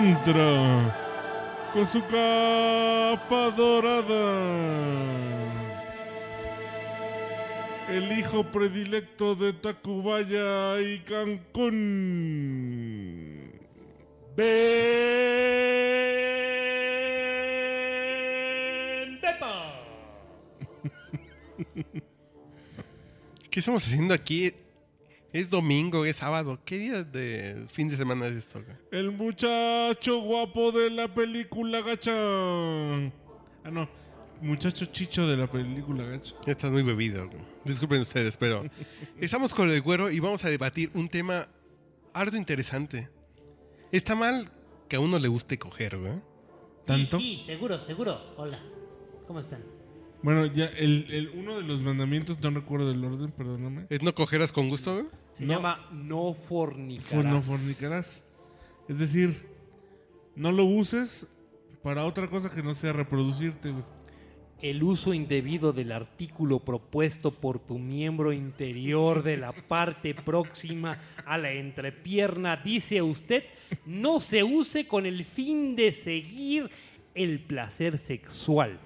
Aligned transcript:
y 0.00 0.06
entra 0.08 0.96
con 1.72 1.86
su 1.86 2.00
capa 2.02 3.50
dorada. 3.56 4.80
El 7.88 8.10
hijo 8.18 8.44
predilecto 8.44 9.34
de 9.34 9.52
Tacubaya 9.52 10.80
y 10.80 11.00
Cancún. 11.00 11.80
¡Vendetta! 14.36 14.80
¿Qué 23.50 23.60
estamos 23.60 23.84
haciendo 23.84 24.14
aquí? 24.14 24.54
Es 25.32 25.48
domingo, 25.48 26.04
es 26.04 26.16
sábado. 26.16 26.58
¿Qué 26.64 26.76
día 26.78 27.04
de 27.04 27.66
fin 27.70 27.88
de 27.88 27.96
semana 27.96 28.26
es 28.26 28.36
esto? 28.36 28.62
güey? 28.64 28.76
El 28.90 29.12
muchacho 29.12 30.20
guapo 30.22 30.72
de 30.72 30.90
la 30.90 31.12
película 31.14 31.82
Gacha. 31.82 32.10
Ah, 32.12 33.70
no. 33.70 33.88
Muchacho 34.42 34.86
chicho 34.86 35.28
de 35.28 35.36
la 35.36 35.46
película 35.46 36.04
Gacha. 36.04 36.34
Ya 36.46 36.52
estás 36.52 36.70
muy 36.72 36.82
bebido. 36.82 37.26
güey. 37.28 37.40
Disculpen 37.64 38.00
ustedes, 38.00 38.36
pero 38.36 38.64
estamos 39.20 39.54
con 39.54 39.70
el 39.70 39.80
güero 39.82 40.10
y 40.10 40.18
vamos 40.18 40.44
a 40.44 40.48
debatir 40.50 40.90
un 40.94 41.08
tema 41.08 41.46
harto 42.12 42.36
interesante. 42.36 43.08
Está 43.92 44.16
mal 44.16 44.50
que 44.88 44.96
a 44.96 45.00
uno 45.00 45.18
le 45.18 45.28
guste 45.28 45.58
coger, 45.58 45.96
güey. 45.96 46.14
¿Tanto? 46.84 47.18
Sí, 47.18 47.36
sí, 47.40 47.46
seguro, 47.46 47.78
seguro. 47.78 48.34
Hola. 48.36 48.58
¿Cómo 49.28 49.38
están? 49.38 49.62
Bueno, 50.22 50.46
ya 50.46 50.66
el, 50.66 51.06
el- 51.10 51.30
uno 51.34 51.56
de 51.58 51.62
los 51.66 51.82
mandamientos, 51.82 52.38
no 52.40 52.50
recuerdo 52.50 52.90
el 52.90 53.02
orden, 53.04 53.30
perdóname. 53.32 53.86
¿Es 53.88 54.02
no 54.02 54.14
cogerás 54.14 54.52
con 54.52 54.68
gusto, 54.68 54.94
güey? 54.94 55.06
Se 55.32 55.44
No. 55.46 55.54
llama 55.54 55.88
no 55.92 56.34
fornicarás. 56.34 57.08
For- 57.10 57.24
no 57.24 57.40
fornicarás. 57.42 58.24
Es 58.88 58.98
decir, 58.98 59.46
no 60.36 60.52
lo 60.52 60.64
uses 60.64 61.26
para 61.82 62.04
otra 62.04 62.28
cosa 62.28 62.50
que 62.50 62.62
no 62.62 62.74
sea 62.74 62.92
reproducirte, 62.92 63.70
güey. 63.70 63.84
El 64.60 64.82
uso 64.82 65.14
indebido 65.14 65.72
del 65.72 65.90
artículo 65.90 66.58
propuesto 66.58 67.30
por 67.30 67.58
tu 67.58 67.78
miembro 67.78 68.30
interior 68.34 69.22
de 69.22 69.38
la 69.38 69.52
parte 69.52 70.12
próxima 70.14 70.98
a 71.24 71.38
la 71.38 71.50
entrepierna, 71.52 72.56
dice 72.58 73.00
usted, 73.00 73.44
no 73.86 74.20
se 74.20 74.42
use 74.42 74.86
con 74.86 75.06
el 75.06 75.24
fin 75.24 75.76
de 75.76 75.92
seguir 75.92 76.70
el 77.14 77.40
placer 77.40 77.96
sexual. 77.96 78.78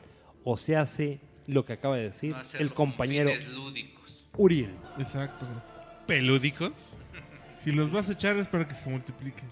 O 0.44 0.56
se 0.56 0.76
hace 0.76 1.20
lo 1.46 1.64
que 1.64 1.72
acaba 1.74 1.96
de 1.96 2.04
decir 2.04 2.32
No 2.32 2.58
el 2.58 2.72
compañero 2.72 3.30
lúdicos. 3.52 4.26
Uriel. 4.36 4.74
Exacto. 4.98 5.46
¿Pelúdicos? 6.06 6.72
Si 7.56 7.72
los 7.72 7.90
vas 7.90 8.10
a 8.10 8.12
echar 8.12 8.36
es 8.36 8.46
para 8.46 8.68
que 8.68 8.74
se 8.74 8.90
multipliquen. 8.90 9.48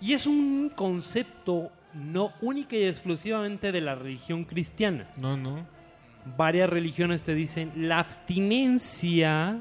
Y 0.00 0.12
es 0.12 0.24
un 0.24 0.68
concepto 0.68 1.72
no 1.92 2.32
única 2.40 2.76
y 2.76 2.84
exclusivamente 2.84 3.72
de 3.72 3.80
la 3.80 3.96
religión 3.96 4.44
cristiana. 4.44 5.10
No, 5.20 5.36
no. 5.36 5.66
varias 6.36 6.70
religiones 6.70 7.24
te 7.24 7.34
dicen 7.34 7.72
la 7.74 7.98
abstinencia 7.98 9.60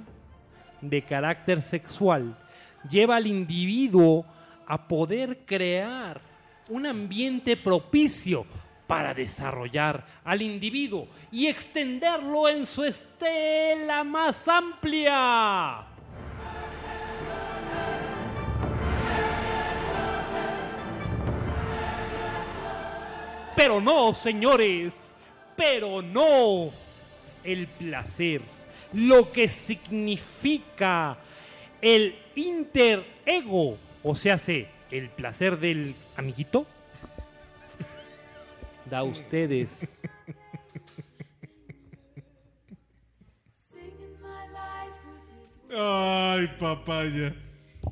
de 0.82 1.02
carácter 1.02 1.64
sexual 1.64 2.38
lleva 2.90 3.16
al 3.16 3.28
individuo 3.28 4.26
a 4.68 4.88
poder 4.88 5.46
crear 5.46 6.22
un 6.70 6.86
ambiente 6.86 7.58
propicio 7.58 8.46
para 8.94 9.16
desarrollar 9.16 10.06
al 10.24 10.44
individuo 10.44 11.08
y 11.32 11.48
extenderlo 11.48 12.48
en 12.48 12.64
su 12.64 12.84
estela 12.84 14.04
más 14.04 14.48
amplia. 14.48 15.84
Pero 23.56 23.82
no, 23.82 24.14
señores, 24.14 24.94
pero 25.56 26.04
no. 26.04 26.70
El 27.44 27.66
placer, 27.66 28.42
lo 28.94 29.32
que 29.32 29.48
significa 29.48 31.18
el 31.82 32.16
interego, 32.36 33.76
o 34.04 34.16
sea, 34.16 34.38
se, 34.38 34.68
el 34.92 35.10
placer 35.10 35.58
del 35.58 35.96
amiguito, 36.16 36.68
da 38.90 39.00
a 39.00 39.04
ustedes 39.04 40.02
Ay, 45.76 46.48
papaya. 46.60 47.34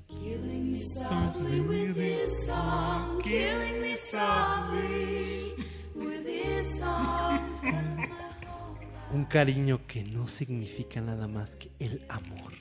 killing 0.08 0.72
me 0.72 0.76
softly 0.78 1.62
with 1.62 1.96
his 1.98 2.46
song, 2.48 3.20
killing 3.22 3.82
me 3.82 3.96
softly 3.96 5.56
with 5.96 6.26
his 6.26 6.80
song. 6.80 7.40
Telling 7.60 7.96
my 7.98 8.06
whole 8.46 8.76
life. 8.76 9.14
un 9.14 9.26
cariño 9.26 9.80
que 9.88 10.04
no 10.04 10.28
significa 10.28 11.02
nada 11.02 11.28
más 11.28 11.56
que 11.56 11.72
el 11.80 12.02
amor. 12.10 12.54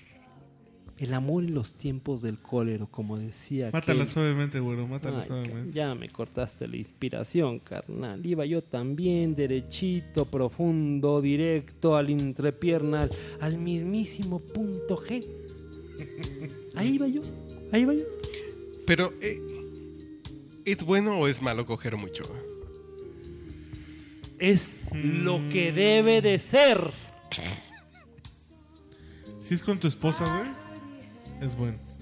El 1.00 1.14
amor 1.14 1.44
en 1.44 1.54
los 1.54 1.72
tiempos 1.72 2.20
del 2.20 2.38
cólero, 2.38 2.86
como 2.86 3.16
decía. 3.16 3.70
Mátala 3.72 4.04
aquel- 4.04 4.06
suavemente, 4.06 4.60
güero, 4.60 4.86
mátala 4.86 5.20
Ay, 5.22 5.26
suavemente. 5.28 5.72
ya 5.72 5.94
me 5.94 6.10
cortaste 6.10 6.68
la 6.68 6.76
inspiración, 6.76 7.58
carnal. 7.58 8.24
Iba 8.26 8.44
yo 8.44 8.62
también 8.62 9.34
derechito, 9.34 10.26
profundo, 10.26 11.22
directo 11.22 11.96
al 11.96 12.10
entrepierna, 12.10 13.08
al, 13.40 13.56
mismísimo 13.56 14.40
punto 14.40 14.98
G. 14.98 15.24
Ahí 16.76 16.96
iba 16.96 17.08
yo, 17.08 17.22
ahí 17.72 17.80
iba 17.80 17.94
yo. 17.94 18.04
Pero, 18.86 19.14
eh, 19.22 19.40
¿es 20.66 20.84
bueno 20.84 21.18
o 21.18 21.28
es 21.28 21.40
malo 21.40 21.64
coger 21.64 21.96
mucho? 21.96 22.24
Es 24.38 24.86
lo 24.92 25.40
que 25.50 25.72
debe 25.72 26.20
de 26.20 26.38
ser. 26.38 26.90
Si 29.40 29.54
es 29.54 29.62
con 29.62 29.80
tu 29.80 29.88
esposa, 29.88 30.24
güey, 30.36 30.69
es 31.40 31.54
bueno. 31.56 31.78
Es 31.80 31.98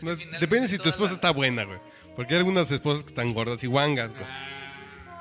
que 0.00 0.06
No, 0.06 0.16
finalmente 0.16 0.38
depende 0.40 0.68
si 0.68 0.78
tu 0.78 0.88
esposa 0.88 1.10
las- 1.12 1.14
está 1.18 1.30
buena, 1.30 1.64
güey. 1.64 1.78
Porque 2.16 2.34
hay 2.34 2.38
algunas 2.38 2.70
esposas 2.70 3.04
que 3.04 3.10
están 3.10 3.32
gordas 3.34 3.62
y 3.64 3.66
guangas, 3.66 4.10
güey. 4.10 4.24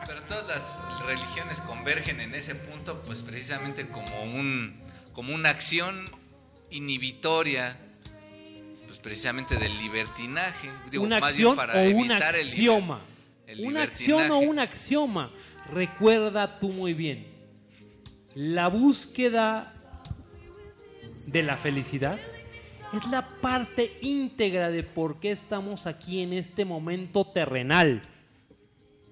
Pero 0.07 0.21
todas 0.23 0.45
las 0.47 1.05
religiones 1.05 1.61
convergen 1.61 2.19
en 2.19 2.35
ese 2.35 2.55
punto, 2.55 3.01
pues 3.03 3.21
precisamente 3.21 3.87
como 3.87 4.23
un 4.23 4.79
como 5.13 5.33
una 5.35 5.49
acción 5.49 6.05
inhibitoria, 6.69 7.77
pues 8.87 8.97
precisamente 8.99 9.55
del 9.57 9.77
libertinaje. 9.77 10.69
Digo, 10.89 11.03
una 11.03 11.19
más 11.19 11.35
bien 11.35 11.49
acción 11.49 11.55
para 11.55 11.73
o 11.73 11.83
un 11.83 12.11
evitar 12.11 12.35
el 12.35 12.41
liber- 12.45 12.49
axioma. 12.49 13.01
el 13.47 13.65
una 13.65 13.83
acción 13.83 14.31
o 14.31 14.39
un 14.39 14.59
axioma. 14.59 15.31
Recuerda 15.73 16.59
tú 16.59 16.69
muy 16.69 16.93
bien. 16.93 17.27
La 18.35 18.67
búsqueda 18.69 19.73
de 21.27 21.43
la 21.43 21.57
felicidad 21.57 22.17
es 22.93 23.07
la 23.07 23.25
parte 23.25 23.97
íntegra 24.01 24.69
de 24.69 24.83
por 24.83 25.19
qué 25.19 25.31
estamos 25.31 25.87
aquí 25.87 26.21
en 26.21 26.33
este 26.33 26.65
momento 26.65 27.25
terrenal. 27.25 28.01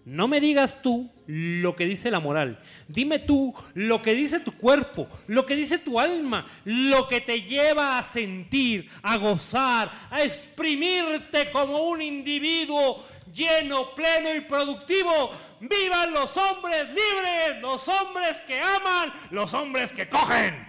No 0.06 0.28
me 0.28 0.42
digas 0.42 0.82
tú 0.82 1.10
lo 1.28 1.76
que 1.76 1.86
dice 1.86 2.10
la 2.10 2.20
moral. 2.20 2.60
Dime 2.88 3.20
tú 3.20 3.54
lo 3.76 4.02
que 4.02 4.14
dice 4.16 4.40
tu 4.40 4.54
cuerpo, 4.54 5.08
lo 5.28 5.46
que 5.46 5.56
dice 5.56 5.78
tu 5.78 6.00
alma, 6.00 6.48
lo 6.66 7.08
que 7.08 7.22
te 7.22 7.44
lleva 7.44 8.00
a 8.00 8.04
sentir, 8.04 8.90
a 9.04 9.18
gozar, 9.18 9.92
a 10.10 10.24
exprimirte 10.24 11.52
como 11.52 11.90
un 11.90 12.02
individuo 12.02 13.06
lleno, 13.34 13.94
pleno 13.94 14.34
y 14.34 14.42
productivo. 14.42 15.32
¡Vivan 15.60 16.12
los 16.14 16.36
hombres 16.38 16.88
libres! 16.90 17.62
Los 17.62 17.88
hombres 17.88 18.44
que 18.48 18.60
aman, 18.60 19.14
los 19.30 19.54
hombres 19.54 19.94
que 19.94 20.10
cogen. 20.10 20.69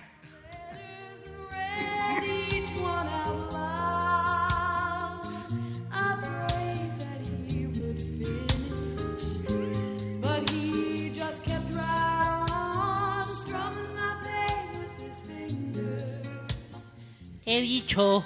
He 17.50 17.60
dicho. 17.62 18.24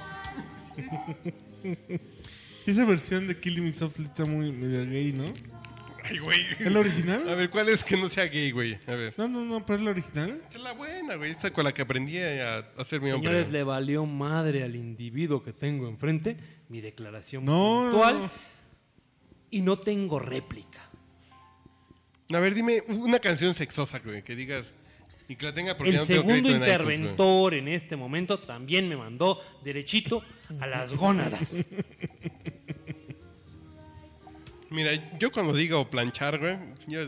Esa 2.66 2.84
versión 2.84 3.26
de 3.26 3.40
Killing 3.40 3.64
Me 3.64 3.72
Softly 3.72 4.04
está 4.04 4.26
muy 4.26 4.52
medio 4.52 4.84
gay, 4.84 5.14
¿no? 5.14 5.24
Ay, 6.02 6.18
güey. 6.18 6.40
¿Es 6.58 6.70
la 6.70 6.80
original? 6.80 7.26
A 7.30 7.34
ver, 7.34 7.48
¿cuál 7.48 7.70
es 7.70 7.82
que 7.82 7.96
no 7.96 8.10
sea 8.10 8.24
gay, 8.26 8.50
güey? 8.50 8.78
A 8.86 8.92
ver. 8.94 9.14
No, 9.16 9.26
no, 9.26 9.42
no, 9.46 9.64
pero 9.64 9.78
es 9.78 9.84
la 9.86 9.90
original. 9.92 10.42
Es 10.52 10.60
la 10.60 10.72
buena, 10.72 11.14
güey. 11.14 11.30
Esta 11.30 11.50
con 11.50 11.64
la 11.64 11.72
que 11.72 11.80
aprendí 11.80 12.18
a 12.18 12.58
hacer 12.76 13.00
mi 13.00 13.10
hombre. 13.12 13.30
Señores, 13.30 13.50
le 13.50 13.64
valió 13.64 14.04
madre 14.04 14.62
al 14.62 14.76
individuo 14.76 15.42
que 15.42 15.54
tengo 15.54 15.88
enfrente 15.88 16.36
mi 16.68 16.82
declaración 16.82 17.46
No, 17.46 17.88
puntual 17.90 18.14
no, 18.14 18.20
no. 18.24 18.30
y 19.50 19.62
no 19.62 19.78
tengo 19.78 20.18
réplica. 20.18 20.90
A 22.34 22.38
ver, 22.40 22.52
dime 22.52 22.82
una 22.88 23.20
canción 23.20 23.54
sexosa, 23.54 24.00
güey, 24.00 24.22
que 24.22 24.36
digas 24.36 24.74
y 25.28 25.36
que 25.36 25.46
la 25.46 25.54
tenga 25.54 25.76
porque 25.76 25.90
El 25.90 25.96
tengo 25.96 26.06
segundo 26.06 26.32
crédito 26.32 26.48
en 26.48 26.56
iTunes, 26.56 26.68
güey. 26.84 26.96
interventor 26.96 27.54
en 27.54 27.68
este 27.68 27.96
momento 27.96 28.38
también 28.38 28.88
me 28.88 28.96
mandó 28.96 29.40
derechito 29.62 30.22
a 30.60 30.66
las 30.66 30.92
gónadas. 30.92 31.66
Mira, 34.70 35.18
yo 35.18 35.30
cuando 35.30 35.52
digo 35.54 35.88
planchar, 35.88 36.38
güey, 36.38 36.58
yo, 36.86 37.00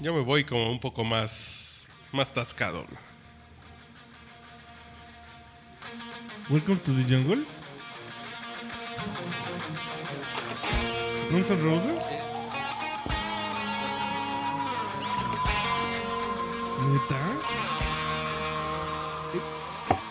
yo 0.00 0.12
me 0.14 0.20
voy 0.20 0.44
como 0.44 0.70
un 0.70 0.78
poco 0.78 1.02
más, 1.02 1.88
más 2.12 2.32
tascado. 2.32 2.84
Welcome 6.50 6.80
to 6.84 6.92
the 6.92 7.02
jungle. 7.02 7.44
Guns 11.30 11.50
N' 11.50 11.62
Roses. 11.62 12.07
¿Neta? 16.80 17.16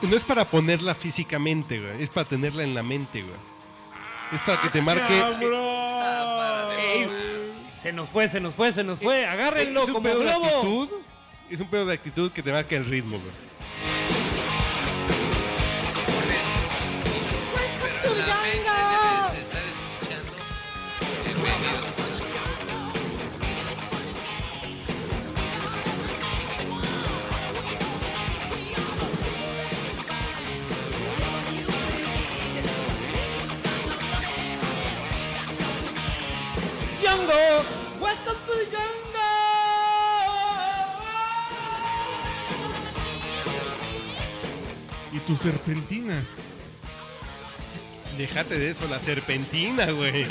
No 0.02 0.16
es 0.16 0.24
para 0.24 0.46
ponerla 0.46 0.94
físicamente, 0.96 1.80
güey. 1.80 2.04
Es 2.04 2.10
para 2.10 2.28
tenerla 2.28 2.64
en 2.64 2.76
la 2.76 2.84
mente, 2.84 3.22
güey. 3.22 3.36
Es 4.34 4.42
para 4.42 4.62
que 4.62 4.70
te 4.70 4.82
marque. 4.82 5.20
¡Cabrón! 5.20 6.72
Ey, 6.80 7.10
se 7.82 7.92
nos 7.94 8.10
fue, 8.10 8.30
se 8.30 8.40
nos 8.40 8.54
fue, 8.54 8.72
se 8.74 8.84
nos 8.84 9.00
fue. 9.00 9.26
Agárrenlo 9.26 9.82
es 9.82 9.88
un 9.88 9.94
como 9.94 10.04
pedo 10.04 10.20
de 10.20 10.26
globo. 10.26 10.46
actitud. 10.46 10.90
Es 11.50 11.60
un 11.62 11.68
pedo 11.70 11.86
de 11.86 11.94
actitud 11.94 12.32
que 12.32 12.44
te 12.44 12.52
marca 12.52 12.76
el 12.76 12.86
ritmo, 12.86 13.18
güey. 13.18 13.47
Django, 37.18 37.64
welcome 38.00 38.36
to 38.46 38.54
the 38.54 38.66
jungle. 38.66 38.88
Y 45.14 45.20
tu 45.20 45.36
serpentina. 45.36 46.24
Déjate 48.18 48.58
de 48.58 48.72
eso, 48.72 48.88
la 48.88 49.00
serpentina, 49.00 49.92
güey. 49.92 50.26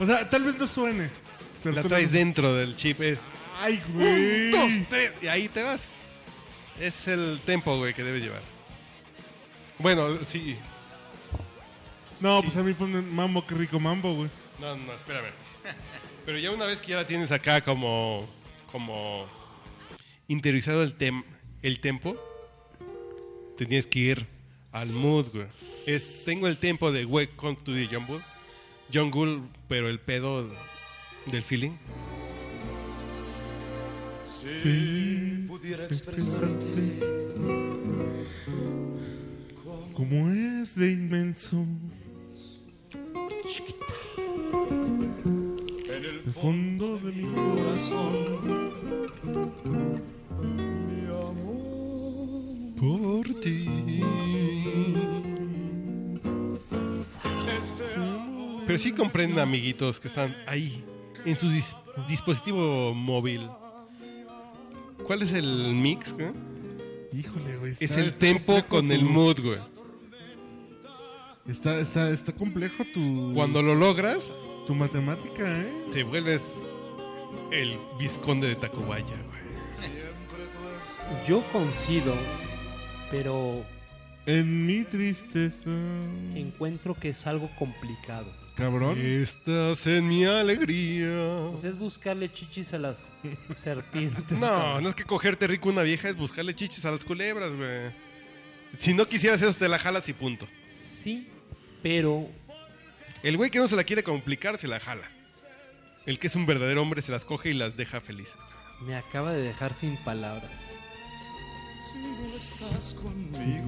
O 0.00 0.06
sea, 0.06 0.28
tal 0.28 0.44
vez 0.44 0.56
no 0.58 0.66
suene. 0.66 1.10
Pero 1.62 1.74
La 1.76 1.82
traes 1.82 2.12
dentro 2.12 2.54
del 2.54 2.76
chip. 2.76 3.00
Es 3.02 3.18
¡Ay, 3.60 3.82
un, 3.88 3.94
güey! 3.94 4.50
dos, 4.50 4.70
tres. 4.88 5.12
Y 5.22 5.26
ahí 5.26 5.48
te 5.48 5.62
vas. 5.62 6.26
Es 6.80 7.08
el 7.08 7.38
tempo, 7.44 7.76
güey, 7.78 7.92
que 7.94 8.04
debes 8.04 8.22
llevar. 8.22 8.40
Bueno, 9.78 10.18
sí. 10.30 10.56
No, 12.20 12.42
pues 12.42 12.56
a 12.56 12.62
mí 12.62 12.72
ponen 12.74 13.14
mambo, 13.14 13.46
qué 13.46 13.54
rico 13.54 13.78
mambo, 13.78 14.14
güey. 14.14 14.30
No, 14.60 14.76
no, 14.76 14.92
espérame. 14.92 15.30
Pero 16.26 16.38
ya 16.38 16.50
una 16.50 16.66
vez 16.66 16.80
que 16.80 16.88
ya 16.88 16.96
la 16.96 17.06
tienes 17.06 17.30
acá 17.30 17.60
como. 17.60 18.28
como. 18.72 19.26
interiorizado 20.26 20.82
el, 20.82 20.94
tem, 20.94 21.22
el 21.62 21.80
tempo, 21.80 22.16
te 23.56 23.66
tienes 23.66 23.86
que 23.86 23.98
ir 23.98 24.26
al 24.72 24.88
mood, 24.88 25.30
güey. 25.32 25.46
Es, 25.86 26.24
tengo 26.24 26.48
el 26.48 26.58
tempo 26.58 26.90
de 26.92 27.04
Welcome 27.06 27.56
to 27.64 27.72
the 27.72 27.86
Jungle, 27.86 28.20
Jungle, 28.92 29.42
pero 29.68 29.88
el 29.88 30.00
pedo 30.00 30.48
del 31.26 31.42
feeling. 31.42 31.76
Sí. 34.24 35.44
pudiera 35.48 35.84
expresarte 35.84 37.00
Como 39.94 40.30
es 40.30 40.76
de 40.76 40.92
inmenso. 40.92 41.66
En 45.88 46.04
el 46.04 46.20
fondo 46.32 46.98
de 46.98 47.12
mi 47.12 47.24
corazón. 47.34 48.68
Mi 50.86 51.06
amor, 51.08 52.74
Por 52.78 53.40
ti. 53.40 54.02
este 57.58 57.84
Pero 58.66 58.78
sí 58.78 58.92
comprenden, 58.92 59.38
amiguitos, 59.38 59.98
que 59.98 60.08
están 60.08 60.36
ahí, 60.46 60.84
en 61.24 61.34
su 61.36 61.46
dis- 61.48 61.74
dispositivo 62.06 62.92
móvil. 62.94 63.48
¿Cuál 65.06 65.22
es 65.22 65.32
el 65.32 65.74
mix, 65.74 66.12
güey? 66.12 66.28
Híjole, 67.18 67.56
güey. 67.56 67.72
Es 67.80 67.92
el 67.96 68.14
tempo 68.14 68.62
con 68.68 68.92
el 68.92 69.04
mood, 69.04 69.40
güey. 69.40 69.58
Está, 71.48 71.78
está, 71.80 72.10
está 72.10 72.32
complejo 72.32 72.84
tu. 72.92 73.32
Cuando 73.34 73.62
lo 73.62 73.74
logras, 73.74 74.30
Tu 74.66 74.74
matemática, 74.74 75.62
¿eh? 75.62 75.72
te 75.92 76.02
vuelves 76.02 76.42
el 77.50 77.78
visconde 77.98 78.48
de 78.48 78.54
Tacubaya, 78.56 79.04
güey. 79.06 79.38
Yo 81.26 81.42
coincido, 81.52 82.14
pero 83.10 83.64
En 84.26 84.66
mi 84.66 84.84
tristeza. 84.84 85.70
encuentro 86.34 86.94
que 86.94 87.08
es 87.10 87.26
algo 87.26 87.48
complicado. 87.58 88.26
Cabrón. 88.54 88.98
Estás 89.00 89.86
en 89.86 90.08
mi 90.08 90.24
alegría. 90.26 91.48
Pues 91.52 91.64
es 91.64 91.78
buscarle 91.78 92.30
chichis 92.30 92.74
a 92.74 92.78
las 92.78 93.10
serpientes. 93.54 94.38
No, 94.38 94.80
no 94.82 94.88
es 94.90 94.94
que 94.94 95.04
cogerte 95.04 95.46
rico 95.46 95.68
una 95.70 95.82
vieja, 95.82 96.08
es 96.10 96.16
buscarle 96.16 96.54
chichis 96.54 96.84
a 96.84 96.90
las 96.90 97.04
culebras, 97.04 97.52
güey. 97.54 97.90
Si 98.76 98.92
no 98.92 99.06
quisieras 99.06 99.40
eso, 99.40 99.56
te 99.58 99.68
la 99.68 99.78
jalas 99.78 100.06
y 100.10 100.12
punto. 100.12 100.46
Sí, 100.68 101.26
pero 101.82 102.28
El 103.22 103.36
güey 103.36 103.50
que 103.50 103.58
no 103.58 103.68
se 103.68 103.76
la 103.76 103.84
quiere 103.84 104.02
complicar, 104.02 104.58
se 104.58 104.68
la 104.68 104.80
jala. 104.80 105.08
El 106.06 106.18
que 106.18 106.28
es 106.28 106.34
un 106.36 106.46
verdadero 106.46 106.80
hombre 106.82 107.02
se 107.02 107.12
las 107.12 107.24
coge 107.24 107.50
y 107.50 107.54
las 107.54 107.76
deja 107.76 108.00
felices. 108.00 108.36
me 108.80 108.96
acaba 108.96 109.32
de 109.32 109.42
dejar 109.42 109.74
sin 109.74 109.96
palabras. 109.98 110.50
si 111.92 111.98
no 111.98 112.22
estás 112.22 112.94
conmigo. 112.94 113.66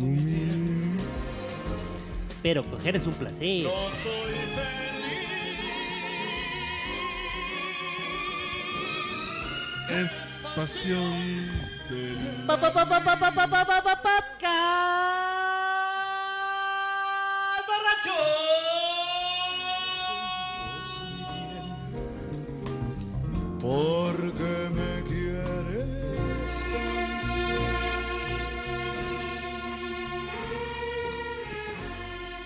Pero 2.43 2.65
coger 2.65 2.97
es 2.97 3.07
un 3.07 3.15
placer. 3.15 3.65
No 3.65 3.91
soy 3.91 4.33
feliz. 4.57 5.31
Es 9.91 10.43
pasión 10.55 11.49
del. 11.91 12.47
Pa, 12.47 12.59
pa, 12.59 12.73
pa, 12.73 12.87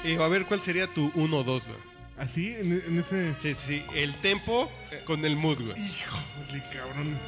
Y 0.05 0.17
a 0.17 0.29
ver, 0.29 0.45
¿cuál 0.47 0.61
sería 0.61 0.87
tu 0.87 1.11
1-2, 1.13 1.45
güey? 1.45 1.79
Así, 2.19 2.55
en, 2.55 2.73
en 2.73 2.99
ese. 2.99 3.35
Sí, 3.41 3.55
sí, 3.55 3.61
sí. 3.67 3.85
El 3.95 4.15
tempo 4.17 4.71
con 5.07 5.25
el 5.25 5.35
mood, 5.37 5.59
güey. 5.63 5.73
Híjole, 5.83 6.63
cabrón. 6.73 7.19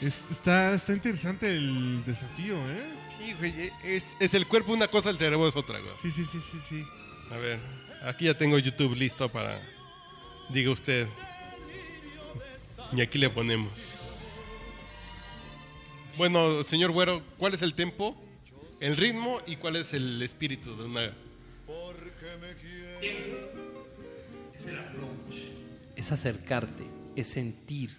Es- 0.00 0.22
está, 0.30 0.74
está 0.74 0.92
interesante 0.92 1.48
el 1.54 2.02
desafío, 2.04 2.56
¿eh? 2.56 2.84
Sí, 3.18 3.34
güey, 3.38 3.72
es, 3.84 4.16
es 4.18 4.34
el 4.34 4.46
cuerpo 4.46 4.72
una 4.72 4.88
cosa, 4.88 5.10
el 5.10 5.18
cerebro 5.18 5.46
es 5.46 5.56
otra, 5.56 5.78
güey. 5.78 5.92
Sí, 6.00 6.10
sí, 6.10 6.24
sí, 6.24 6.38
sí, 6.40 6.58
sí. 6.68 6.84
A 7.30 7.36
ver, 7.36 7.58
aquí 8.04 8.26
ya 8.26 8.34
tengo 8.36 8.58
YouTube 8.58 8.94
listo 8.96 9.28
para... 9.30 9.60
Diga 10.50 10.70
usted. 10.70 11.06
Y 12.92 13.00
aquí 13.00 13.18
le 13.18 13.30
ponemos. 13.30 13.72
Bueno, 16.16 16.62
señor 16.62 16.92
Güero, 16.92 17.22
¿cuál 17.38 17.54
es 17.54 17.62
el 17.62 17.74
tempo, 17.74 18.14
el 18.80 18.96
ritmo 18.96 19.40
y 19.46 19.56
cuál 19.56 19.76
es 19.76 19.92
el 19.94 20.20
espíritu 20.22 20.76
de 20.76 20.84
una... 20.84 21.12
Es 25.96 26.12
acercarte, 26.12 26.84
es 27.16 27.28
sentir. 27.28 27.96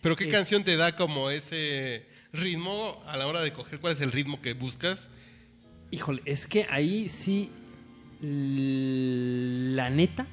Pero 0.00 0.16
qué 0.16 0.24
Es- 0.24 0.32
canción 0.32 0.64
te 0.64 0.76
da 0.76 0.96
como 0.96 1.30
ese 1.30 2.06
ritmo 2.32 3.02
a 3.06 3.16
la 3.16 3.26
hora 3.26 3.40
de 3.40 3.52
coger 3.52 3.80
cuál 3.80 3.94
es 3.94 4.00
el 4.00 4.12
ritmo 4.12 4.40
que 4.40 4.52
buscas? 4.54 5.08
Híjole, 5.90 6.22
es 6.24 6.46
que 6.46 6.66
ahí 6.70 7.08
sí, 7.08 7.50
la 8.20 9.90
neta, 9.90 10.26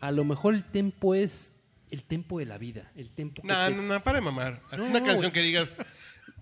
a 0.00 0.10
lo 0.10 0.24
mejor 0.24 0.54
el 0.54 0.64
tempo 0.64 1.14
es 1.14 1.54
el 1.90 2.02
tempo 2.04 2.38
de 2.38 2.46
la 2.46 2.58
vida, 2.58 2.90
el 2.96 3.12
tempo 3.12 3.42
que 3.42 3.48
No, 3.48 3.66
te- 3.66 3.74
no, 3.74 3.82
no, 3.82 4.02
para 4.02 4.18
de 4.18 4.24
mamar. 4.24 4.60
Haz 4.70 4.78
No, 4.78 4.86
una 4.86 5.00
no, 5.00 5.06
canción 5.06 5.30
güey. 5.30 5.32
que 5.32 5.40
digas, 5.42 5.72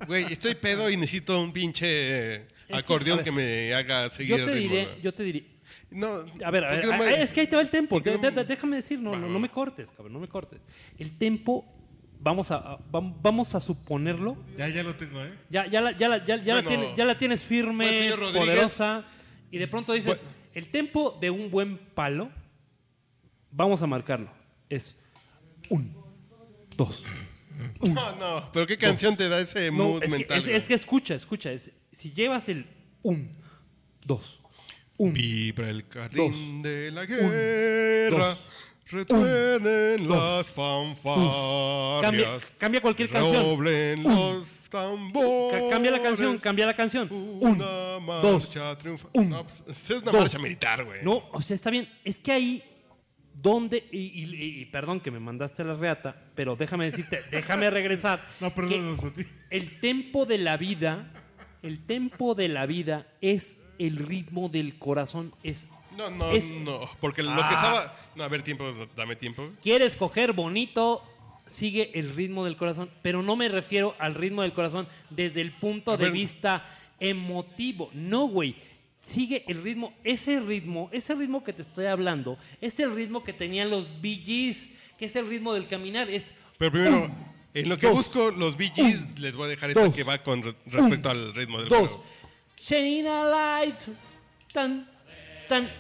güey, 0.07 0.33
estoy 0.33 0.55
pedo 0.55 0.89
y 0.91 0.97
necesito 0.97 1.41
un 1.41 1.53
pinche 1.53 2.47
acordeón 2.71 3.23
que, 3.23 3.31
ver, 3.31 3.69
me 3.69 3.75
haga 3.75 4.11
seguir 4.11 4.39
Yo 4.39 4.45
te 4.47 4.53
el 4.53 4.59
ritmo. 4.59 4.75
diré, 4.77 4.89
yo 5.03 5.13
te 5.15 5.23
diré. 5.25 5.45
No, 5.91 6.25
A 6.45 6.51
ver, 6.51 6.65
a 6.65 6.69
¿por 6.71 6.77
ver, 6.79 6.87
no 6.87 6.99
me- 7.05 7.23
es 7.23 7.33
que 7.33 7.41
ahí 7.43 7.47
te 7.47 7.57
va 7.57 7.61
el 7.63 7.69
tempo. 7.69 7.97
¿por 7.97 8.03
qué 8.03 8.11
de- 8.13 8.19
no- 8.19 8.31
de- 8.31 8.45
déjame 8.45 8.77
decir, 8.77 8.99
no, 8.99 9.15
no, 9.15 9.39
me 9.39 9.49
cortes, 9.51 9.91
cabrón, 9.91 10.15
no 10.15 10.21
me 10.21 10.29
cortes. 10.29 10.61
El 10.99 11.19
tempo, 11.19 11.67
vamos 12.19 12.51
a, 12.51 12.57
a- 12.57 12.79
vam- 12.91 13.15
vamos 13.21 13.55
a 13.55 13.61
suponerlo. 13.61 14.39
Ya, 14.57 14.69
ya 14.71 14.83
lo 14.83 14.95
tengo, 14.97 15.23
¿eh? 15.23 15.35
Ya, 15.51 15.67
ya, 15.67 15.83
la, 15.83 15.93
ya, 15.95 16.09
la, 16.09 16.25
ya, 16.25 16.37
ya 16.43 16.55
la 16.55 16.63
tienes, 16.63 16.97
ya 16.97 17.05
la 17.05 17.19
tienes 17.19 17.45
firme, 17.45 18.11
Rodríguez. 18.17 18.47
poderosa. 18.47 19.05
Y 19.51 19.59
de 19.59 19.69
pronto 19.69 19.93
dices, 19.93 20.25
El 20.55 20.69
tempo 20.69 21.17
de 21.21 21.31
un 21.31 21.51
buen 21.51 21.79
palo, 21.79 22.31
vamos 23.51 23.83
a 23.83 23.87
marcarlo. 23.87 24.31
Es 24.69 24.97
un, 25.69 25.95
dos. 26.77 27.05
No, 27.81 28.17
no, 28.17 28.51
pero 28.53 28.67
¿qué 28.67 28.77
canción 28.77 29.17
te 29.17 29.29
da 29.29 29.41
ese 29.41 29.71
No, 29.71 29.85
mood 29.91 30.03
es, 30.03 30.11
que, 30.13 30.19
mental? 30.19 30.49
es- 30.49 30.67
que 30.67 30.75
escucha, 30.75 31.15
escucha. 31.15 31.53
es- 31.53 31.71
si 31.93 32.11
llevas 32.13 32.49
el 32.49 32.67
un, 33.03 33.31
dos, 34.05 34.41
un, 34.97 35.13
Vibra 35.13 35.69
el 35.71 35.87
carrín 35.87 36.63
Dos. 36.63 36.63
de 36.71 36.91
la 36.91 37.05
guerra. 37.07 38.29
dos. 38.29 38.39
Retuenen 38.87 40.07
dos. 40.07 40.19
las 40.19 40.47
fanfarrias. 40.51 42.03
cambia, 42.03 42.29
cambia 42.59 42.81
cualquier 42.83 43.09
canción. 43.11 43.43
Roblen 43.45 44.03
los 44.03 44.49
tambores. 44.73 45.63
Cambia 45.71 45.91
la 45.93 46.03
canción, 46.03 46.39
cambia 46.39 46.67
la 46.67 46.75
canción. 46.75 47.09
Un, 47.13 47.39
Una 47.41 47.65
dos, 48.21 48.43
marcha 48.43 48.77
triunfa. 48.79 49.09
un, 49.13 49.29
No, 49.31 49.45
pues, 49.45 49.63
es 49.69 49.91
una 50.03 50.11
dos. 50.13 50.21
marcha 50.21 50.39
militar, 50.39 50.85
güey. 50.85 51.05
No, 51.05 51.23
o 51.33 51.41
sea, 51.41 51.55
está 51.55 51.71
bien. 51.71 51.89
Es 52.03 52.19
que 52.19 52.33
ahí, 52.33 52.63
donde, 53.35 53.87
y, 53.93 53.99
y- 53.99 54.35
y- 54.35 54.61
y 54.63 54.65
perdón 54.67 55.01
que 55.01 55.11
me 55.11 55.19
mandaste 55.21 55.63
la 55.65 55.75
reata, 55.75 56.15
pero 56.35 56.57
déjame 56.57 56.87
decirte, 56.87 57.21
déjame 57.31 57.71
regresar. 57.71 58.21
No, 58.41 58.55
perdónanos 58.55 59.05
a 59.05 59.13
ti. 59.13 59.23
El 59.51 59.79
tempo 59.81 60.27
de 60.27 60.39
la 60.39 60.57
vida, 60.57 61.13
el 61.63 61.81
tempo 61.87 62.35
de 62.35 62.49
la 62.49 62.67
vida 62.67 63.07
es 63.21 63.57
el 63.79 63.97
ritmo 63.97 64.49
del 64.49 64.79
corazón. 64.79 65.35
Es, 65.43 65.69
No, 65.97 66.11
no, 66.11 66.31
Es- 66.31 66.51
no. 66.51 66.89
Porque 67.01 67.23
lo 67.23 67.33
Ah. 67.33 67.49
que 67.49 67.55
estaba. 67.55 67.97
No, 68.17 68.25
a 68.25 68.29
ver, 68.29 68.43
tiempo, 68.43 68.65
dame 68.97 69.15
tiempo. 69.17 69.51
quieres 69.61 69.95
coger 69.97 70.33
bonito, 70.33 71.03
sigue 71.47 71.91
el 71.95 72.15
ritmo 72.15 72.45
del 72.45 72.57
corazón, 72.57 72.91
pero 73.03 73.23
no 73.23 73.37
me 73.37 73.49
refiero 73.49 73.95
al 73.99 74.15
ritmo 74.15 74.43
del 74.43 74.53
corazón 74.53 74.87
desde 75.11 75.41
el 75.41 75.53
punto 75.53 75.93
A 75.93 75.97
de 75.97 76.11
vista 76.11 76.67
emotivo. 77.01 77.91
No, 77.93 78.27
güey. 78.27 78.55
Sigue 79.05 79.45
el 79.49 79.63
ritmo, 79.65 79.93
ese 80.05 80.39
ritmo, 80.39 80.89
ese 80.93 81.15
ritmo 81.17 81.43
que 81.43 81.53
te 81.53 81.63
estoy 81.63 81.87
hablando, 81.87 82.39
es 82.61 82.79
el 82.79 82.95
ritmo 82.95 83.25
que 83.25 83.33
tenían 83.33 83.69
los 83.69 83.89
Gees, 84.01 84.69
que 84.97 85.07
es 85.07 85.17
el 85.17 85.27
ritmo 85.27 85.53
del 85.55 85.67
caminar, 85.67 86.09
es 86.09 86.33
Pero 86.57 86.71
primero, 86.71 87.11
en 87.53 87.69
lo 87.69 87.77
que 87.77 87.89
dos, 87.89 87.97
busco 87.97 88.31
los 88.31 88.57
Gees, 88.57 89.19
les 89.19 89.35
voy 89.35 89.47
a 89.47 89.49
dejar 89.49 89.71
esta 89.71 89.83
dos, 89.85 89.93
que 89.93 90.05
va 90.05 90.23
con 90.23 90.41
re- 90.45 90.55
respecto 90.67 91.11
al 91.11 91.35
ritmo 91.35 91.59
del 91.59 91.69
dos. 91.69 91.99
Chain 92.55 93.05
Alive, 93.09 93.75
tan, 94.53 94.89
tan, 95.53 95.71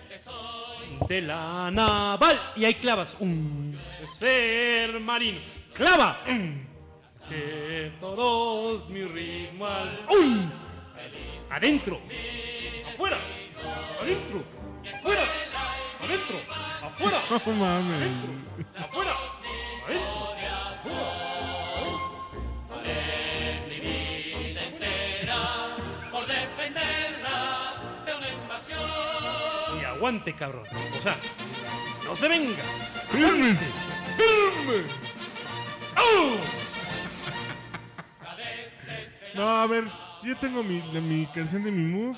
de 1.08 1.22
la 1.22 1.70
naval. 1.70 2.38
Y 2.56 2.64
ahí 2.66 2.74
clavas. 2.74 3.16
Un 3.20 3.78
ser 4.18 5.00
marino. 5.00 5.40
Clava. 5.72 6.20
Un, 6.28 6.68
todos 7.98 8.88
mi 8.90 9.04
ritmo. 9.04 9.66
Un, 10.10 10.52
adentro. 11.50 12.00
Afuera. 12.92 13.18
Adentro. 14.02 14.44
Afuera. 14.94 15.22
Adentro. 16.02 16.36
Afuera. 16.82 17.22
No 17.46 17.52
mames. 17.54 17.96
Adentro. 17.96 18.30
Afuera. 18.78 19.14
Adentro. 19.86 20.32
Afuera. 20.74 21.31
Aguante, 30.02 30.34
cabrón. 30.34 30.64
O 30.98 31.02
sea, 31.02 31.16
no 32.04 32.16
se 32.16 32.26
venga. 32.26 32.62
¡Firmes! 33.12 33.58
¡Firme! 34.16 34.82
¡Oh! 35.96 36.36
No, 39.34 39.48
a 39.48 39.66
ver, 39.68 39.84
yo 40.24 40.36
tengo 40.36 40.64
mi, 40.64 40.82
la- 40.92 41.00
mi 41.00 41.26
canción 41.26 41.62
de 41.62 41.70
mi 41.70 41.84
mood. 41.84 42.16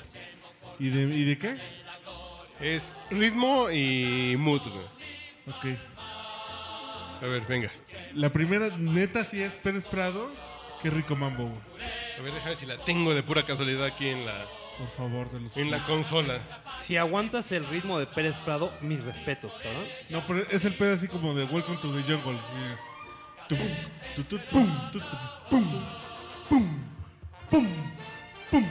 ¿Y 0.79 0.89
de, 0.89 1.03
¿Y 1.15 1.23
de 1.25 1.37
qué? 1.37 1.57
Es 2.59 2.95
ritmo 3.11 3.69
y 3.69 4.35
mood, 4.37 4.61
güey. 4.63 4.85
Ok. 5.47 5.79
A 7.21 7.25
ver, 7.27 7.43
venga. 7.47 7.71
La 8.15 8.31
primera, 8.31 8.69
neta, 8.77 9.23
sí 9.25 9.41
es 9.43 9.55
Pérez 9.57 9.85
Prado. 9.85 10.31
Qué 10.81 10.89
rico 10.89 11.15
mambo, 11.15 11.45
güey. 11.45 11.59
A 12.19 12.21
ver, 12.23 12.33
déjame 12.33 12.49
ver 12.51 12.59
si 12.59 12.65
la 12.65 12.77
tengo 12.83 13.13
de 13.13 13.21
pura 13.23 13.45
casualidad 13.45 13.85
aquí 13.85 14.07
en 14.09 14.25
la, 14.25 14.45
Por 14.77 14.87
favor, 14.89 15.29
de 15.31 15.39
los. 15.39 15.55
en 15.57 15.71
la 15.71 15.79
consola. 15.85 16.41
Si 16.81 16.97
aguantas 16.97 17.51
el 17.53 17.65
ritmo 17.67 17.97
de 17.97 18.07
Pérez 18.07 18.35
Prado, 18.39 18.73
mis 18.81 19.01
respetos, 19.03 19.53
cabrón. 19.63 19.83
No, 20.09 20.21
pero 20.27 20.39
es 20.39 20.65
el 20.65 20.73
pedo 20.73 20.93
así 20.95 21.07
como 21.07 21.33
de 21.33 21.45
Welcome 21.45 21.77
to 21.77 21.91
the 21.93 22.01
Jungle. 22.03 22.37
sí. 22.39 22.75
Tum, 23.47 23.57
tu, 24.15 24.23
tu, 24.23 24.39
pum, 24.49 24.67
tu, 24.91 24.99
tu, 24.99 25.05
pum, 25.49 25.81
pum, 26.49 26.79
pum, 27.49 27.67
pum, 28.51 28.65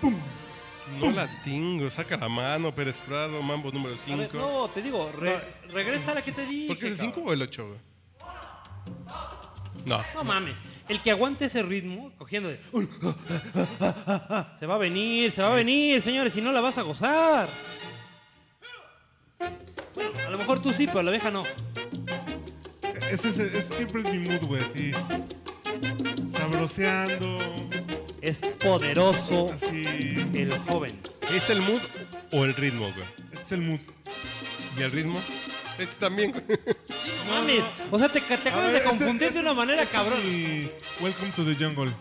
pum. 0.00 0.20
No 1.00 1.10
la 1.10 1.28
tengo. 1.42 1.90
Saca 1.90 2.16
la 2.16 2.28
mano, 2.28 2.72
Pérez 2.74 2.96
Prado, 3.06 3.42
Mambo 3.42 3.70
número 3.70 3.94
A 3.94 4.16
ver, 4.16 4.28
5. 4.30 4.38
no, 4.38 4.68
te 4.68 4.80
digo, 4.82 5.12
re- 5.12 5.42
regresa 5.72 6.12
a 6.12 6.14
la 6.14 6.22
que 6.22 6.32
te 6.32 6.46
dije. 6.46 6.68
¿Por 6.68 6.78
qué 6.78 6.86
es 6.86 6.92
el 6.92 6.98
5 7.00 7.10
cabrón. 7.16 7.28
o 7.28 7.32
el 7.34 7.42
8, 7.42 7.66
güey? 7.66 7.78
No. 9.84 10.02
No 10.14 10.24
mames. 10.24 10.58
El 10.88 11.02
que 11.02 11.10
aguante 11.10 11.44
ese 11.46 11.62
ritmo, 11.62 12.12
cogiendo 12.16 12.48
de. 12.48 12.58
Se 14.58 14.66
va 14.66 14.74
a 14.76 14.78
venir, 14.78 15.30
se 15.32 15.42
va 15.42 15.48
a 15.52 15.54
venir, 15.54 16.00
señores, 16.00 16.32
si 16.32 16.40
no 16.40 16.50
la 16.52 16.60
vas 16.62 16.78
a 16.78 16.82
gozar. 16.82 17.48
Bueno, 19.94 20.10
a 20.26 20.30
lo 20.30 20.38
mejor 20.38 20.62
tú 20.62 20.72
sí, 20.72 20.86
pero 20.86 21.02
la 21.02 21.10
abeja 21.10 21.30
no. 21.30 21.42
Ese, 23.10 23.28
es- 23.28 23.38
ese 23.38 23.62
siempre 23.74 24.02
es 24.02 24.12
mi 24.12 24.18
mood, 24.28 24.46
güey, 24.46 24.62
así. 24.62 24.92
Sabroseando, 26.30 27.38
Es 28.20 28.40
poderoso 28.40 29.46
así. 29.52 29.84
el 30.34 30.56
joven. 30.68 30.98
¿Es 31.34 31.50
el 31.50 31.60
mood 31.60 31.80
o 32.32 32.44
el 32.44 32.54
ritmo, 32.54 32.86
güey? 32.94 33.06
Es 33.42 33.52
el 33.52 33.60
mood. 33.62 33.80
¿Y 34.78 34.82
el 34.82 34.90
ritmo? 34.92 35.20
Este 35.78 35.94
también, 35.98 36.32
güey. 36.32 36.44
No 37.26 37.32
mames. 37.34 37.64
O 37.90 37.98
sea, 37.98 38.08
te, 38.08 38.20
te 38.20 38.34
acabas 38.34 38.54
ver, 38.64 38.70
de 38.72 38.76
este- 38.78 38.88
confundir 38.88 39.22
este 39.28 39.34
de 39.34 39.40
una 39.40 39.50
es- 39.52 39.56
manera 39.56 39.82
este 39.82 39.96
es 39.96 40.02
cabrón. 40.02 40.20
Welcome 41.00 41.30
to 41.36 41.44
the 41.44 41.54
Jungle. 41.64 41.92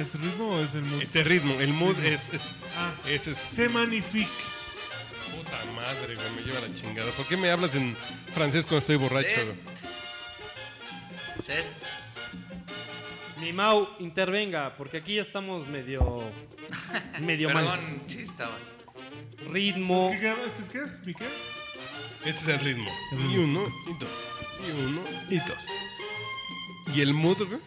¿Es 0.00 0.18
ritmo 0.18 0.48
o 0.48 0.60
es 0.60 0.74
el 0.74 0.82
mood? 0.82 1.02
Este 1.02 1.22
ritmo, 1.22 1.54
el 1.60 1.72
mood 1.72 1.96
es. 2.04 2.32
es 2.32 2.42
Ah, 2.76 2.92
ese 3.06 3.30
es. 3.32 3.36
Se 3.38 3.68
magnifique. 3.68 4.28
Puta 5.36 5.64
madre, 5.76 6.14
güey, 6.16 6.30
me 6.36 6.42
lleva 6.42 6.66
la 6.66 6.74
chingada. 6.74 7.10
¿Por 7.12 7.26
qué 7.26 7.36
me 7.36 7.50
hablas 7.50 7.74
en 7.74 7.96
francés 8.34 8.64
cuando 8.64 8.78
estoy 8.78 8.96
borracho, 8.96 9.28
Cest. 9.28 9.54
güey? 9.54 11.44
Cest. 11.44 11.72
Mi 13.40 13.52
Mau, 13.52 13.88
intervenga, 14.00 14.74
porque 14.76 14.96
aquí 14.98 15.16
ya 15.16 15.22
estamos 15.22 15.66
medio. 15.68 16.24
medio 17.20 17.50
mal. 17.54 17.64
Perdón, 17.64 18.02
sí, 18.06 18.22
estaba. 18.22 18.56
Ritmo. 19.50 20.10
¿Qué, 20.12 20.20
qué, 20.20 20.34
este 20.46 20.62
es 20.62 20.68
qué 20.70 20.78
es? 20.78 21.06
¿Mi 21.06 21.14
qué? 21.14 21.26
Ese 22.24 22.30
es 22.30 22.48
el 22.48 22.60
ritmo. 22.60 22.90
El 23.12 23.30
Y 23.32 23.38
uno, 23.38 23.64
y 23.86 23.98
dos. 23.98 24.10
Y 24.66 24.80
uno, 24.82 25.00
y 25.30 25.36
dos. 25.36 26.94
¿Y 26.94 27.00
el 27.00 27.12
mood, 27.14 27.46
güey? 27.46 27.60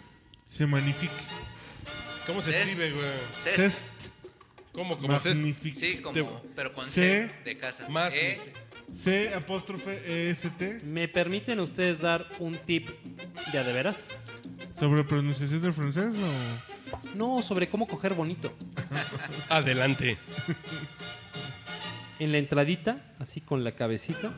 Se 0.49 0.65
magnifique. 0.65 1.13
¿Cómo 2.25 2.41
se 2.41 2.51
Cest. 2.51 2.67
escribe, 2.67 2.91
güey? 2.91 3.05
Cest. 3.33 3.55
Cest 3.55 3.87
¿Cómo? 4.73 4.97
¿Cómo 4.97 5.19
se 5.19 5.29
magnifique. 5.29 5.77
Sí, 5.79 5.97
como, 6.01 6.41
pero 6.55 6.73
con 6.73 6.85
C. 6.85 6.91
C 6.91 7.31
de 7.45 7.57
casa. 7.57 7.89
Más. 7.89 8.13
E, 8.13 8.39
C 8.93 9.33
apóstrofe 9.33 10.01
E 10.05 10.29
S 10.31 10.49
T 10.51 10.79
¿Me 10.83 11.07
permiten 11.07 11.59
ustedes 11.59 11.99
dar 11.99 12.27
un 12.39 12.55
tip 12.57 12.89
de 13.51 13.59
a 13.59 13.63
de 13.63 13.73
veras? 13.73 14.07
sobre 14.79 15.03
pronunciación 15.03 15.61
del 15.61 15.73
francés 15.73 16.13
o 16.15 17.17
No, 17.17 17.41
sobre 17.41 17.67
cómo 17.67 17.87
coger 17.87 18.13
bonito. 18.13 18.53
Adelante. 19.49 20.17
En 22.19 22.31
la 22.31 22.39
entradita, 22.39 23.15
así 23.19 23.41
con 23.41 23.63
la 23.63 23.74
cabecita, 23.74 24.33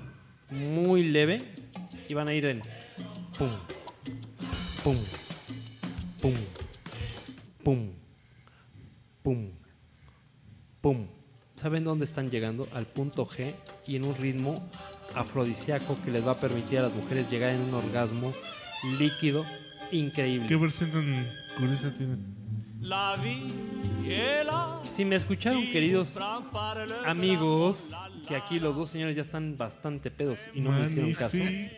muy 0.49 1.05
leve, 1.05 1.53
y 2.07 2.13
van 2.13 2.27
a 2.27 2.33
ir 2.33 2.45
en 2.45 2.61
pum, 3.37 3.49
pum, 4.83 4.95
pum, 6.21 6.33
pum, 7.63 7.89
pum, 9.23 9.51
pum. 10.81 11.07
¿Saben 11.55 11.83
dónde 11.83 12.05
están 12.05 12.29
llegando? 12.29 12.67
Al 12.73 12.85
punto 12.85 13.27
G 13.27 13.53
y 13.85 13.95
en 13.95 14.05
un 14.05 14.15
ritmo 14.15 14.69
afrodisíaco 15.15 15.97
que 16.03 16.11
les 16.11 16.25
va 16.25 16.31
a 16.31 16.37
permitir 16.37 16.79
a 16.79 16.83
las 16.83 16.93
mujeres 16.93 17.29
llegar 17.29 17.51
en 17.51 17.61
un 17.61 17.73
orgasmo 17.73 18.33
líquido 18.97 19.45
increíble. 19.91 20.47
qué 20.47 20.55
versión 20.55 20.91
tan 20.91 21.27
curiosa 21.57 21.93
tienes? 21.93 22.19
La 22.81 23.15
est 24.05 24.45
là. 24.45 24.78
Si 24.99 25.05
me 25.05 25.15
escucharon, 25.15 25.63
queridos 25.71 26.17
amigos, 27.05 27.89
que 28.27 28.35
aquí 28.35 28.59
los 28.59 28.75
dos 28.75 28.89
señores 28.89 29.15
ya 29.15 29.21
están 29.21 29.55
bastante 29.55 30.11
pedos 30.11 30.49
y 30.53 30.59
no 30.59 30.73
me 30.73 30.83
hicieron 30.83 31.13
caso. 31.13 31.37
Y 31.37 31.69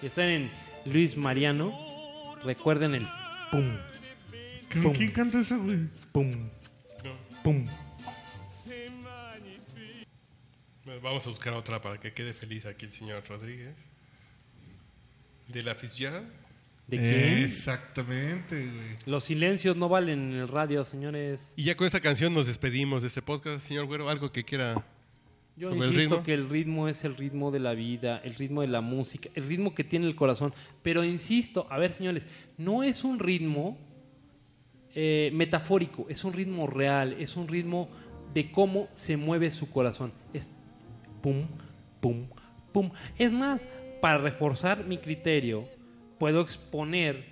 están 0.00 0.28
en 0.30 0.50
Luis 0.86 1.18
Mariano. 1.18 1.78
Recuerden 2.44 2.94
el 2.94 3.06
pum, 3.50 3.76
¿Con 4.72 4.82
Pum. 4.84 4.92
quién 4.94 5.10
canta 5.10 5.40
esa, 5.40 5.58
güey? 5.58 5.80
pum, 6.12 6.32
pum. 7.44 7.66
Vamos 11.02 11.26
a 11.26 11.28
buscar 11.28 11.52
otra 11.52 11.82
para 11.82 12.00
que 12.00 12.14
quede 12.14 12.32
feliz 12.32 12.64
aquí 12.64 12.86
el 12.86 12.90
señor 12.90 13.22
Rodríguez. 13.28 13.76
¿De 15.48 15.60
la 15.60 15.74
Fitzgerald? 15.74 16.45
¿De 16.86 16.98
quién? 16.98 17.44
Exactamente, 17.44 18.64
güey. 18.64 18.96
Los 19.06 19.24
silencios 19.24 19.76
no 19.76 19.88
valen 19.88 20.32
en 20.32 20.38
el 20.38 20.48
radio, 20.48 20.84
señores. 20.84 21.52
Y 21.56 21.64
ya 21.64 21.76
con 21.76 21.86
esta 21.86 22.00
canción 22.00 22.32
nos 22.32 22.46
despedimos 22.46 23.02
de 23.02 23.08
este 23.08 23.22
podcast. 23.22 23.66
Señor 23.66 23.86
Güero, 23.86 24.08
algo 24.08 24.30
que 24.30 24.44
quiera 24.44 24.84
Yo 25.56 25.70
¿Sobre 25.70 25.80
el 25.80 25.92
insisto 25.94 26.14
ritmo? 26.16 26.24
que 26.24 26.34
el 26.34 26.48
ritmo 26.48 26.88
es 26.88 27.04
el 27.04 27.16
ritmo 27.16 27.50
de 27.50 27.58
la 27.58 27.74
vida, 27.74 28.18
el 28.22 28.34
ritmo 28.36 28.60
de 28.60 28.68
la 28.68 28.82
música, 28.82 29.28
el 29.34 29.48
ritmo 29.48 29.74
que 29.74 29.82
tiene 29.82 30.06
el 30.06 30.14
corazón. 30.14 30.54
Pero 30.82 31.02
insisto, 31.02 31.66
a 31.70 31.78
ver 31.78 31.92
señores, 31.92 32.24
no 32.56 32.84
es 32.84 33.02
un 33.02 33.18
ritmo 33.18 33.78
eh, 34.94 35.30
metafórico, 35.34 36.06
es 36.08 36.24
un 36.24 36.32
ritmo 36.34 36.68
real, 36.68 37.16
es 37.18 37.36
un 37.36 37.48
ritmo 37.48 37.88
de 38.32 38.52
cómo 38.52 38.88
se 38.94 39.16
mueve 39.16 39.50
su 39.50 39.68
corazón. 39.70 40.12
Es 40.32 40.50
pum, 41.20 41.48
pum, 42.00 42.28
pum. 42.72 42.90
Es 43.18 43.32
más, 43.32 43.66
para 44.00 44.18
reforzar 44.18 44.84
mi 44.84 44.98
criterio, 44.98 45.66
puedo 46.18 46.40
exponer 46.40 47.24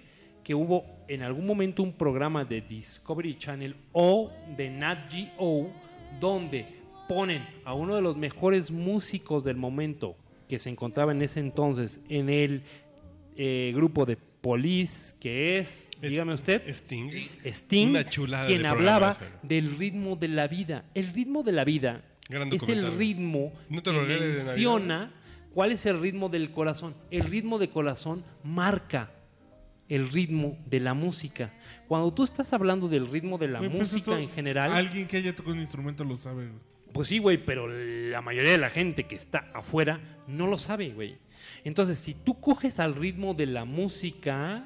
que 0.42 0.54
hubo 0.54 0.84
en 1.08 1.22
algún 1.22 1.46
momento 1.46 1.82
un 1.82 1.92
programa 1.92 2.44
de 2.44 2.60
Discovery 2.60 3.36
Channel 3.38 3.74
o 3.92 4.30
de 4.56 4.70
Nat 4.70 5.10
Geo 5.10 5.70
donde 6.20 6.66
ponen 7.08 7.46
a 7.64 7.74
uno 7.74 7.96
de 7.96 8.02
los 8.02 8.16
mejores 8.16 8.70
músicos 8.70 9.44
del 9.44 9.56
momento 9.56 10.16
que 10.48 10.58
se 10.58 10.70
encontraba 10.70 11.12
en 11.12 11.22
ese 11.22 11.40
entonces 11.40 12.00
en 12.08 12.28
el 12.28 12.62
eh, 13.36 13.72
grupo 13.74 14.04
de 14.06 14.16
Police, 14.16 15.14
que 15.18 15.58
es, 15.58 15.88
Es- 16.02 16.10
dígame 16.10 16.34
usted, 16.34 16.62
Sting. 16.68 17.10
Sting, 17.44 17.88
Una 17.88 18.08
chulada 18.08 18.46
quien 18.46 18.62
de 18.62 18.68
hablaba 18.68 19.16
del 19.42 19.76
ritmo 19.78 20.16
de 20.16 20.28
la 20.28 20.46
vida. 20.46 20.84
El 20.94 21.06
ritmo 21.14 21.42
de 21.42 21.52
la 21.52 21.64
vida 21.64 22.02
Gran 22.28 22.52
es 22.52 22.68
el 22.68 22.96
ritmo 22.96 23.52
No 23.70 23.82
te 23.82 23.90
que 23.90 23.96
menciona 23.98 25.12
cuál 25.54 25.72
es 25.72 25.86
el 25.86 26.00
ritmo 26.00 26.28
del 26.28 26.50
corazón. 26.50 26.94
El 27.10 27.24
ritmo 27.24 27.58
de 27.58 27.68
corazón 27.70 28.24
marca 28.42 29.10
el 29.88 30.10
ritmo 30.10 30.56
de 30.66 30.80
la 30.80 30.94
música. 30.94 31.52
Cuando 31.88 32.12
tú 32.12 32.24
estás 32.24 32.52
hablando 32.52 32.88
del 32.88 33.06
ritmo 33.08 33.36
de 33.38 33.48
la 33.48 33.58
Güey, 33.58 33.70
pues 33.70 33.82
música 33.92 34.12
esto- 34.12 34.18
en 34.18 34.28
general, 34.30 34.72
Alguien 34.72 35.06
que 35.06 35.18
haya 35.18 35.34
tocado 35.34 35.54
un 35.54 35.60
instrumento 35.60 36.04
lo 36.04 36.16
sabe, 36.16 36.46
güey. 36.48 36.58
pues 36.92 37.08
sí, 37.08 37.18
güey, 37.18 37.36
pero 37.44 37.68
la 37.68 38.20
mayoría 38.22 38.52
de 38.52 38.58
la 38.58 38.70
gente 38.70 39.04
que 39.04 39.14
está 39.14 39.50
afuera 39.54 40.00
no 40.26 40.46
lo 40.46 40.56
sabe, 40.58 40.90
güey. 40.90 41.18
Entonces, 41.64 41.98
si 41.98 42.14
tú 42.14 42.40
coges 42.40 42.80
al 42.80 42.94
ritmo 42.94 43.34
de 43.34 43.46
la 43.46 43.64
música, 43.66 44.64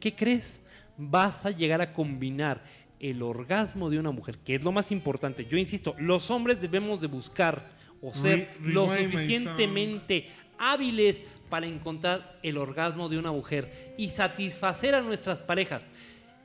¿qué 0.00 0.14
crees? 0.16 0.60
Vas 0.98 1.46
a 1.46 1.50
llegar 1.52 1.80
a 1.80 1.92
combinar 1.92 2.64
el 2.98 3.22
orgasmo 3.22 3.88
de 3.90 3.98
una 4.00 4.10
mujer, 4.10 4.38
que 4.38 4.54
es 4.56 4.64
lo 4.64 4.72
más 4.72 4.90
importante. 4.90 5.44
Yo 5.44 5.56
insisto, 5.58 5.94
los 5.98 6.30
hombres 6.30 6.60
debemos 6.60 7.00
de 7.00 7.06
buscar 7.06 7.68
o 8.02 8.12
ser 8.14 8.50
Re- 8.60 8.72
lo 8.72 8.88
suficientemente 8.88 10.28
hábiles 10.58 11.22
para 11.48 11.66
encontrar 11.66 12.38
el 12.42 12.58
orgasmo 12.58 13.08
de 13.08 13.18
una 13.18 13.30
mujer 13.32 13.94
y 13.96 14.08
satisfacer 14.08 14.94
a 14.94 15.00
nuestras 15.02 15.40
parejas. 15.42 15.88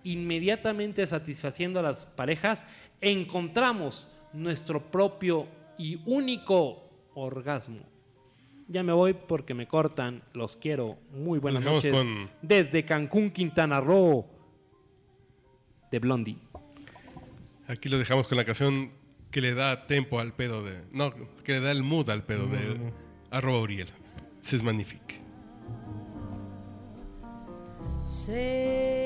Inmediatamente 0.04 1.06
satisfaciendo 1.06 1.80
a 1.80 1.84
las 1.84 2.06
parejas, 2.06 2.66
encontramos 3.02 4.08
nuestro 4.34 4.92
propio 4.92 5.48
y 5.78 6.00
único 6.06 6.84
orgasmo. 7.14 7.80
Ya 8.68 8.84
me 8.84 8.94
voy 8.94 9.14
porque 9.14 9.54
me 9.54 9.68
cortan. 9.68 10.24
Los 10.34 10.56
quiero. 10.56 10.98
Muy 11.12 11.40
buenas 11.40 11.64
Nos 11.64 11.74
noches. 11.76 11.94
con- 11.94 12.30
Desde 12.42 12.86
Cancún, 12.86 13.30
Quintana 13.32 13.82
Roo. 13.82 14.26
De 15.92 16.00
Blondie. 16.00 16.38
Aquí 17.68 17.90
lo 17.90 17.98
dejamos 17.98 18.28
con 18.28 18.38
la 18.38 18.46
canción 18.46 18.92
que 19.32 19.42
le 19.42 19.54
da 19.54 19.88
tempo 19.88 20.20
al 20.20 20.34
pedo 20.34 20.64
de. 20.64 20.84
No, 20.92 21.14
que 21.44 21.54
le 21.54 21.60
da 21.62 21.72
el 21.72 21.84
mood 21.84 22.10
al 22.10 22.24
pedo 22.24 22.48
de. 22.48 22.92
Arroba 23.32 23.60
Uriel. 23.60 23.88
Es 24.44 24.62
magnifique. 24.62 25.22
C'est 28.04 29.01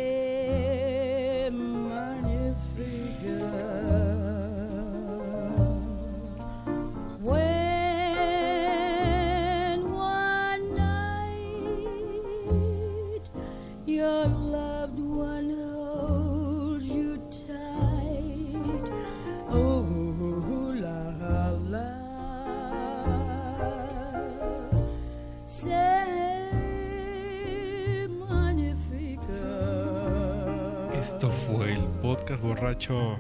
Esto 31.16 31.30
fue 31.30 31.72
el 31.72 31.80
podcast 32.02 32.42
borracho. 32.42 33.18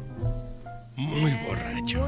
Muy 0.98 1.32
borracho. 1.48 2.06